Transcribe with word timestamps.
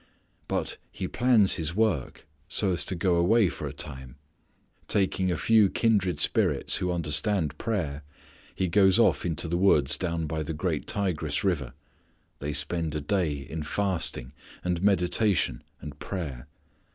But 0.47 0.77
he 0.91 1.07
plans 1.07 1.53
his 1.57 1.75
work 1.75 2.25
so 2.49 2.71
as 2.73 2.85
to 2.85 2.95
go 2.95 3.17
away 3.17 3.49
for 3.49 3.67
a 3.67 3.71
time. 3.71 4.15
Taking 4.87 5.31
a 5.31 5.37
few 5.37 5.69
kindred 5.69 6.19
spirits, 6.19 6.77
who 6.77 6.91
understand 6.91 7.55
prayer, 7.59 8.01
he 8.55 8.67
goes 8.67 8.97
off 8.97 9.27
into 9.27 9.47
the 9.47 9.59
woods 9.59 9.99
down 9.99 10.25
by 10.25 10.41
the 10.41 10.55
great 10.55 10.87
Tigris 10.87 11.43
River. 11.43 11.75
They 12.39 12.51
spend 12.51 12.95
a 12.95 12.99
day 13.01 13.33
in 13.47 13.61
fasting, 13.61 14.33
and 14.63 14.81
meditation 14.81 15.63
and 15.81 15.99
prayer. 15.99 16.47